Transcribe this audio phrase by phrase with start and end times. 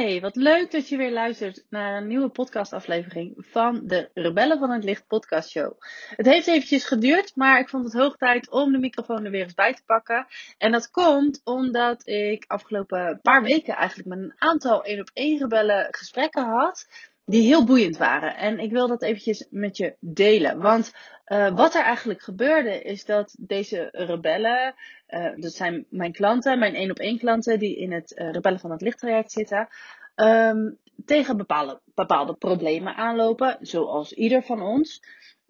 [0.00, 4.70] Hey, wat leuk dat je weer luistert naar een nieuwe podcastaflevering van de Rebellen van
[4.70, 5.72] het Licht podcast show.
[6.16, 9.42] Het heeft eventjes geduurd, maar ik vond het hoog tijd om de microfoon er weer
[9.42, 10.26] eens bij te pakken.
[10.58, 15.38] En dat komt omdat ik afgelopen paar weken eigenlijk met een aantal één op één
[15.38, 16.86] rebellen gesprekken had
[17.30, 18.36] die heel boeiend waren.
[18.36, 20.60] En ik wil dat eventjes met je delen.
[20.60, 20.92] Want
[21.26, 24.74] uh, wat er eigenlijk gebeurde is dat deze rebellen,
[25.08, 28.60] uh, dat zijn mijn klanten, mijn één op één klanten die in het uh, rebellen
[28.60, 29.68] van het lichttraject zitten,
[30.16, 35.02] um, tegen bepaalde, bepaalde problemen aanlopen, zoals ieder van ons.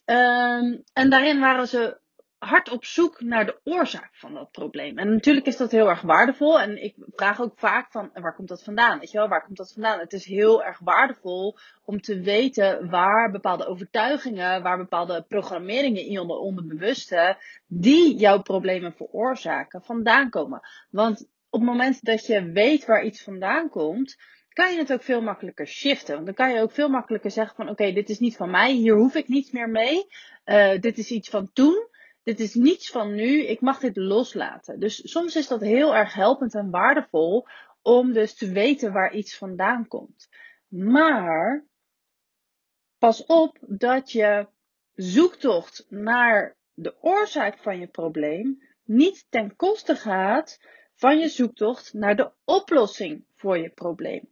[0.05, 1.99] Um, en daarin waren ze
[2.41, 4.99] hard op zoek naar de oorzaak van dat probleem.
[4.99, 6.61] En natuurlijk is dat heel erg waardevol.
[6.61, 8.99] En ik vraag ook vaak van, waar komt dat vandaan?
[8.99, 9.99] Weet je wel, waar komt dat vandaan?
[9.99, 16.11] Het is heel erg waardevol om te weten waar bepaalde overtuigingen, waar bepaalde programmeringen in
[16.11, 17.37] je onderbewuste,
[17.67, 20.61] die jouw problemen veroorzaken, vandaan komen.
[20.91, 24.17] Want op het moment dat je weet waar iets vandaan komt,
[24.49, 26.15] kan je het ook veel makkelijker shiften.
[26.15, 28.73] Want dan kan je ook veel makkelijker zeggen van oké, dit is niet van mij,
[28.73, 30.07] hier hoef ik niets meer mee.
[30.45, 31.89] Uh, dit is iets van toen
[32.23, 34.81] dit is niets van nu, ik mag dit loslaten.
[34.81, 37.47] Dus soms is dat heel erg helpend en waardevol
[37.83, 40.29] om dus te weten waar iets vandaan komt.
[40.69, 41.65] Maar
[42.99, 44.49] pas op dat je
[44.95, 50.61] zoektocht naar de oorzaak van je probleem niet ten koste gaat
[50.95, 54.29] van je zoektocht naar de oplossing voor je probleem.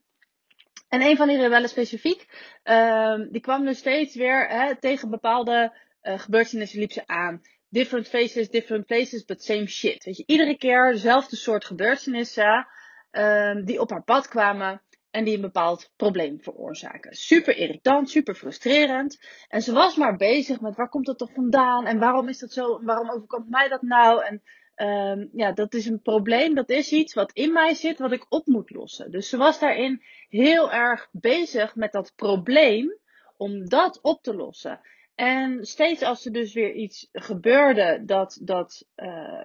[0.89, 2.27] En een van die rebellen specifiek,
[2.65, 8.09] uh, die kwam dus steeds weer hè, tegen bepaalde uh, gebeurtenissen liep ze aan different
[8.09, 10.05] faces, different places, but same shit.
[10.05, 12.67] Weet je, iedere keer dezelfde soort gebeurtenissen
[13.11, 17.15] um, die op haar pad kwamen en die een bepaald probleem veroorzaken.
[17.15, 19.19] Super irritant, super frustrerend.
[19.49, 22.53] En ze was maar bezig met waar komt dat toch vandaan en waarom is dat
[22.53, 24.25] zo waarom overkomt mij dat nou?
[24.25, 24.43] En
[24.77, 28.27] um, ja, dat is een probleem, dat is iets wat in mij zit, wat ik
[28.29, 29.11] op moet lossen.
[29.11, 32.97] Dus ze was daarin heel erg bezig met dat probleem
[33.37, 34.81] om dat op te lossen.
[35.19, 39.45] En steeds als er dus weer iets gebeurde dat dat, uh,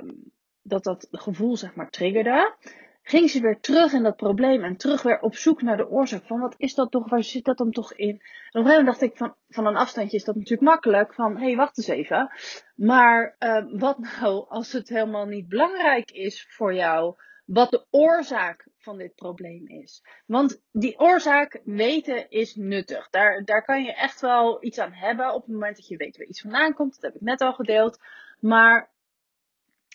[0.62, 2.56] dat, dat gevoel zeg maar triggerde,
[3.02, 6.26] ging ze weer terug in dat probleem en terug weer op zoek naar de oorzaak
[6.26, 8.10] van wat is dat toch, waar zit dat dan toch in?
[8.10, 11.14] En op een gegeven moment dacht ik van, van een afstandje is dat natuurlijk makkelijk,
[11.14, 12.32] van hé hey, wacht eens even,
[12.76, 18.68] maar uh, wat nou als het helemaal niet belangrijk is voor jou wat de oorzaak
[18.84, 20.04] van dit probleem is.
[20.26, 23.10] Want die oorzaak weten is nuttig.
[23.10, 26.18] Daar, daar kan je echt wel iets aan hebben op het moment dat je weet
[26.18, 26.94] waar iets vandaan komt.
[26.94, 28.00] Dat heb ik net al gedeeld.
[28.40, 28.92] Maar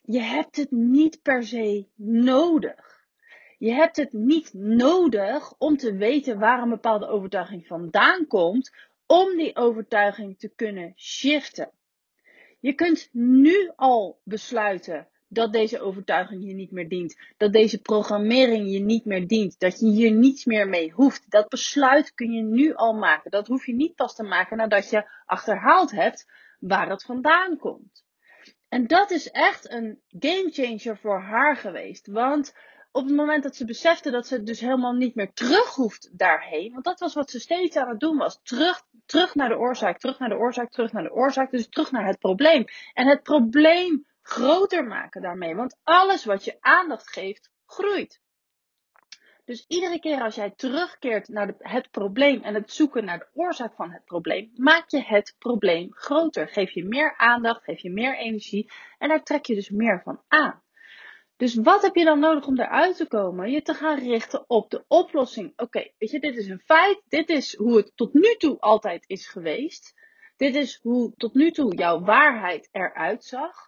[0.03, 3.06] je hebt het niet per se nodig.
[3.59, 8.72] Je hebt het niet nodig om te weten waar een bepaalde overtuiging vandaan komt,
[9.06, 11.71] om die overtuiging te kunnen shiften.
[12.60, 17.16] Je kunt nu al besluiten dat deze overtuiging je niet meer dient.
[17.37, 19.59] Dat deze programmering je niet meer dient.
[19.59, 21.31] Dat je hier niets meer mee hoeft.
[21.31, 23.31] Dat besluit kun je nu al maken.
[23.31, 26.27] Dat hoef je niet pas te maken nadat je achterhaald hebt
[26.61, 28.05] waar het vandaan komt.
[28.69, 32.06] En dat is echt een game changer voor haar geweest.
[32.06, 32.55] Want
[32.93, 36.72] op het moment dat ze besefte dat ze dus helemaal niet meer terug hoeft daarheen.
[36.72, 38.41] Want dat was wat ze steeds aan het doen was.
[38.43, 41.50] Terug, terug naar de oorzaak, terug naar de oorzaak, terug naar de oorzaak.
[41.50, 42.65] Dus terug naar het probleem.
[42.95, 45.55] En het probleem groter maken daarmee.
[45.55, 48.21] Want alles wat je aandacht geeft, groeit.
[49.44, 53.75] Dus iedere keer als jij terugkeert naar het probleem en het zoeken naar de oorzaak
[53.75, 56.49] van het probleem, maak je het probleem groter.
[56.49, 60.22] Geef je meer aandacht, geef je meer energie en daar trek je dus meer van
[60.28, 60.62] aan.
[61.37, 63.50] Dus wat heb je dan nodig om eruit te komen?
[63.50, 65.53] Je te gaan richten op de oplossing.
[65.56, 67.03] Oké, weet je, dit is een feit.
[67.09, 69.95] Dit is hoe het tot nu toe altijd is geweest.
[70.37, 73.68] Dit is hoe tot nu toe jouw waarheid eruit zag.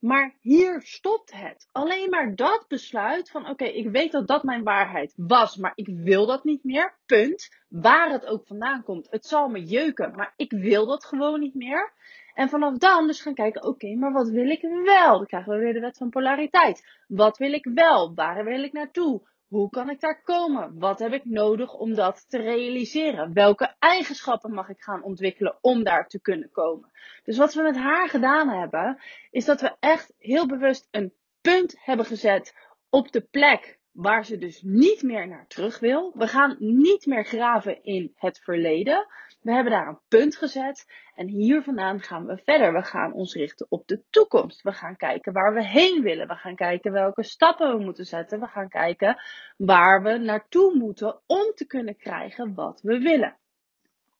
[0.00, 1.68] Maar hier stopt het.
[1.72, 5.88] Alleen maar dat besluit van oké, ik weet dat dat mijn waarheid was, maar ik
[5.88, 6.98] wil dat niet meer.
[7.06, 7.48] Punt.
[7.68, 9.10] Waar het ook vandaan komt.
[9.10, 11.92] Het zal me jeuken, maar ik wil dat gewoon niet meer.
[12.34, 15.16] En vanaf dan dus gaan kijken, oké, maar wat wil ik wel?
[15.16, 17.02] Dan krijgen we weer de wet van polariteit.
[17.06, 18.14] Wat wil ik wel?
[18.14, 19.22] Waar wil ik naartoe?
[19.50, 20.78] Hoe kan ik daar komen?
[20.78, 23.32] Wat heb ik nodig om dat te realiseren?
[23.32, 26.90] Welke eigenschappen mag ik gaan ontwikkelen om daar te kunnen komen?
[27.24, 31.74] Dus wat we met haar gedaan hebben, is dat we echt heel bewust een punt
[31.84, 32.54] hebben gezet
[32.90, 36.12] op de plek waar ze dus niet meer naar terug wil.
[36.14, 39.06] We gaan niet meer graven in het verleden.
[39.40, 42.72] We hebben daar een punt gezet en hier vandaan gaan we verder.
[42.72, 44.62] We gaan ons richten op de toekomst.
[44.62, 46.28] We gaan kijken waar we heen willen.
[46.28, 48.40] We gaan kijken welke stappen we moeten zetten.
[48.40, 49.22] We gaan kijken
[49.56, 53.36] waar we naartoe moeten om te kunnen krijgen wat we willen.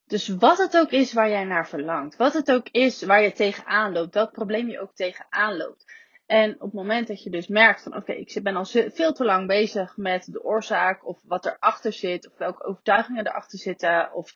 [0.06, 3.32] Dus wat het ook is waar jij naar verlangt, wat het ook is waar je
[3.32, 5.84] tegenaan loopt, welk probleem je ook tegenaan loopt.
[6.30, 9.24] En op het moment dat je dus merkt van oké, ik ben al veel te
[9.24, 14.34] lang bezig met de oorzaak of wat erachter zit of welke overtuigingen erachter zitten of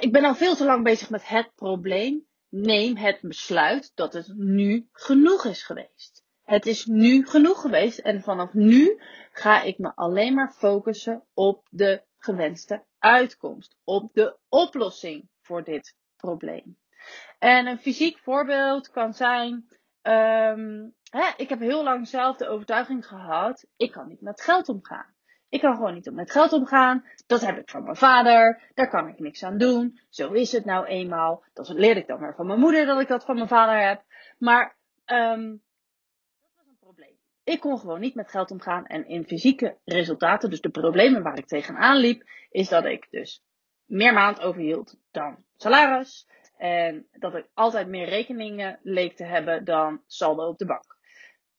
[0.00, 2.26] ik ben al veel te lang bezig met het probleem.
[2.48, 6.24] Neem het besluit dat het nu genoeg is geweest.
[6.44, 9.00] Het is nu genoeg geweest en vanaf nu
[9.32, 15.96] ga ik me alleen maar focussen op de gewenste uitkomst, op de oplossing voor dit
[16.16, 16.76] probleem.
[17.38, 19.68] En een fysiek voorbeeld kan zijn,
[20.02, 24.68] um, hè, ik heb heel lang zelf de overtuiging gehad, ik kan niet met geld
[24.68, 25.14] omgaan.
[25.52, 27.04] Ik kan gewoon niet met geld omgaan.
[27.26, 28.70] Dat heb ik van mijn vader.
[28.74, 30.00] Daar kan ik niks aan doen.
[30.08, 31.44] Zo is het nou eenmaal.
[31.52, 34.02] Dat leerde ik dan maar van mijn moeder dat ik dat van mijn vader heb.
[34.38, 34.76] Maar
[35.06, 35.62] um,
[36.40, 37.16] dat was een probleem.
[37.44, 38.86] Ik kon gewoon niet met geld omgaan.
[38.86, 43.44] En in fysieke resultaten, dus de problemen waar ik tegenaan liep, is dat ik dus
[43.84, 46.28] meer maand overhield dan salaris.
[46.62, 50.96] En dat ik altijd meer rekeningen leek te hebben dan saldo op de bank.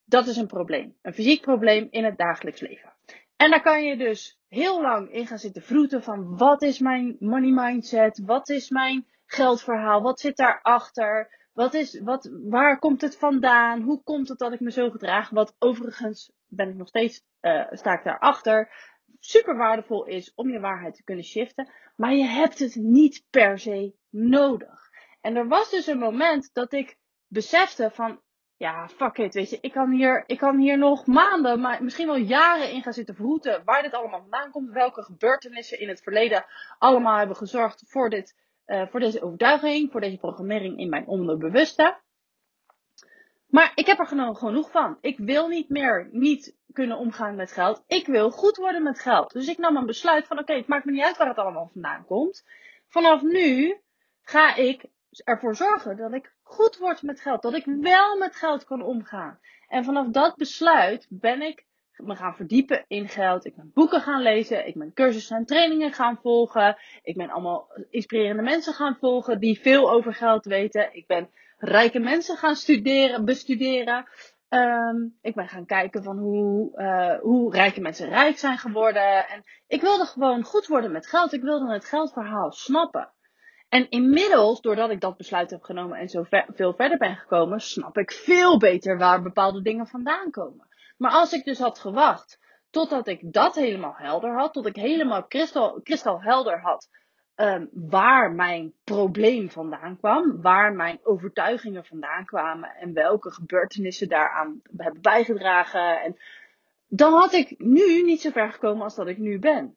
[0.06, 0.96] Dat is een probleem.
[1.02, 2.94] Een fysiek probleem in het dagelijks leven.
[3.36, 7.16] En daar kan je dus heel lang in gaan zitten vroeten van wat is mijn
[7.20, 8.22] money mindset?
[8.26, 10.02] Wat is mijn geldverhaal?
[10.02, 11.40] Wat zit daarachter?
[11.54, 13.82] Wat is, wat, waar komt het vandaan?
[13.82, 15.30] Hoe komt het dat ik me zo gedraag?
[15.30, 18.72] Wat overigens ben ik nog steeds, uh, sta ik daarachter.
[19.20, 21.72] Super waardevol is om je waarheid te kunnen shiften.
[21.96, 24.92] Maar je hebt het niet per se nodig.
[25.24, 26.98] En er was dus een moment dat ik
[27.28, 28.22] besefte van,
[28.58, 29.58] ja, fuck it, weet je.
[29.62, 33.16] Ik kan hier, ik kan hier nog maanden, maar misschien wel jaren in gaan zitten
[33.16, 34.72] vroeten waar dit allemaal vandaan komt.
[34.72, 36.46] Welke gebeurtenissen in het verleden
[36.78, 38.36] allemaal hebben gezorgd voor, dit,
[38.66, 41.98] uh, voor deze overtuiging, voor deze programmering in mijn onderbewuste.
[43.48, 44.98] Maar ik heb er genoeg van.
[45.02, 47.84] Ik wil niet meer niet kunnen omgaan met geld.
[47.88, 49.34] Ik wil goed worden met geld.
[49.34, 51.70] Dus ik nam een besluit van oké, het maakt me niet uit waar het allemaal
[51.74, 52.46] vandaan komt.
[52.88, 53.82] Vanaf nu
[54.22, 54.86] ga ik
[55.24, 57.42] ervoor zorgen dat ik goed word met geld.
[57.42, 59.40] Dat ik wel met geld kan omgaan.
[59.68, 61.66] En vanaf dat besluit ben ik
[61.98, 63.46] me gaan verdiepen in geld.
[63.46, 64.68] Ik ben boeken gaan lezen.
[64.68, 66.78] Ik ben cursussen en trainingen gaan volgen.
[67.04, 70.96] Ik ben allemaal inspirerende mensen gaan volgen die veel over geld weten.
[70.96, 74.06] Ik ben rijke mensen gaan studeren, bestuderen.
[74.50, 79.28] Um, ik ben gaan kijken van hoe, uh, hoe rijke mensen rijk zijn geworden.
[79.28, 81.34] En ik wilde gewoon goed worden met geld.
[81.34, 83.12] Ik wilde het geldverhaal snappen.
[83.74, 87.98] En inmiddels, doordat ik dat besluit heb genomen en zo veel verder ben gekomen, snap
[87.98, 90.68] ik veel beter waar bepaalde dingen vandaan komen.
[90.98, 92.40] Maar als ik dus had gewacht
[92.70, 96.90] totdat ik dat helemaal helder had, tot ik helemaal kristal, kristalhelder had
[97.36, 104.62] um, waar mijn probleem vandaan kwam, waar mijn overtuigingen vandaan kwamen en welke gebeurtenissen daaraan
[104.78, 106.02] hebben bijgedragen.
[106.02, 106.18] En
[106.88, 109.76] dan had ik nu niet zo ver gekomen als dat ik nu ben.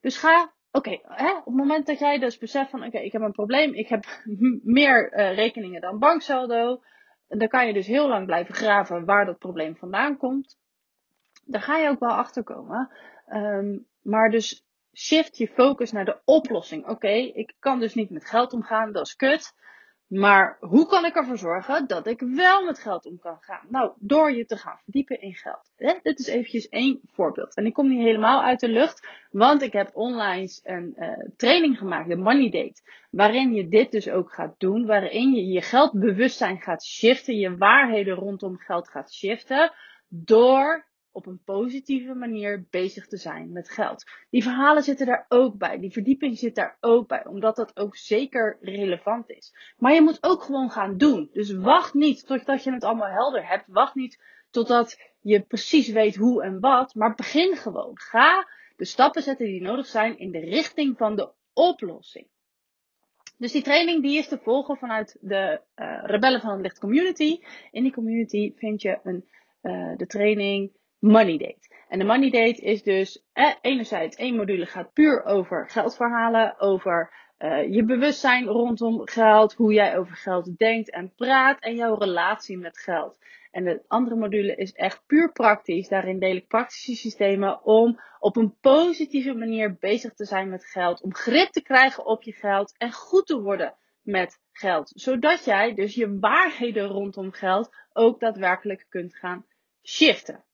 [0.00, 3.32] Dus ga Oké, op het moment dat jij dus beseft van oké, ik heb een
[3.32, 4.04] probleem, ik heb
[4.78, 6.82] meer uh, rekeningen dan banksaldo,
[7.28, 10.58] dan kan je dus heel lang blijven graven waar dat probleem vandaan komt.
[11.44, 12.90] Daar ga je ook wel achter komen.
[13.32, 16.86] Um, maar dus shift je focus naar de oplossing.
[16.86, 19.54] Oké, ik kan dus niet met geld omgaan, dat is kut.
[20.06, 23.66] Maar hoe kan ik ervoor zorgen dat ik wel met geld om kan gaan?
[23.68, 25.72] Nou, door je te gaan verdiepen in geld.
[26.02, 27.54] Dit is eventjes één voorbeeld.
[27.54, 31.78] En ik kom niet helemaal uit de lucht, want ik heb online een uh, training
[31.78, 32.82] gemaakt, de Money Date.
[33.10, 34.86] Waarin je dit dus ook gaat doen.
[34.86, 39.72] Waarin je je geldbewustzijn gaat shiften, je waarheden rondom geld gaat shiften.
[40.08, 40.86] Door
[41.16, 44.04] op een positieve manier bezig te zijn met geld.
[44.30, 45.78] Die verhalen zitten daar ook bij.
[45.78, 47.26] Die verdieping zit daar ook bij.
[47.26, 49.54] Omdat dat ook zeker relevant is.
[49.76, 51.28] Maar je moet ook gewoon gaan doen.
[51.32, 53.64] Dus wacht niet totdat je het allemaal helder hebt.
[53.66, 56.94] Wacht niet totdat je precies weet hoe en wat.
[56.94, 57.98] Maar begin gewoon.
[57.98, 62.26] Ga de stappen zetten die nodig zijn in de richting van de oplossing.
[63.38, 67.40] Dus die training die is te volgen vanuit de uh, Rebellen van het Licht community.
[67.70, 69.28] In die community vind je een,
[69.62, 71.74] uh, de training Money Date.
[71.88, 77.12] En de Money Date is dus eh, enerzijds één module gaat puur over geldverhalen, over
[77.38, 82.58] uh, je bewustzijn rondom geld, hoe jij over geld denkt en praat en jouw relatie
[82.58, 83.18] met geld.
[83.50, 85.88] En de andere module is echt puur praktisch.
[85.88, 91.02] Daarin deel ik praktische systemen om op een positieve manier bezig te zijn met geld.
[91.02, 94.92] Om grip te krijgen op je geld en goed te worden met geld.
[94.94, 99.46] Zodat jij dus je waarheden rondom geld ook daadwerkelijk kunt gaan
[99.82, 100.44] shiften.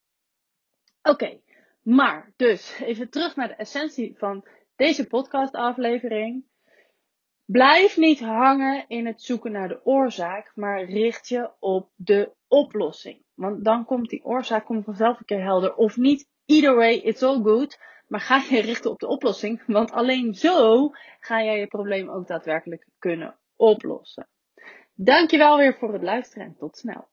[1.02, 1.40] Oké,
[1.82, 4.44] maar dus even terug naar de essentie van
[4.76, 6.44] deze podcastaflevering.
[7.44, 13.24] Blijf niet hangen in het zoeken naar de oorzaak, maar richt je op de oplossing.
[13.34, 15.74] Want dan komt die oorzaak komt vanzelf een keer helder.
[15.74, 17.78] Of niet, either way, it's all good.
[18.06, 20.90] Maar ga je richten op de oplossing, want alleen zo
[21.20, 24.28] ga jij je probleem ook daadwerkelijk kunnen oplossen.
[24.94, 27.11] Dankjewel weer voor het luisteren en tot snel.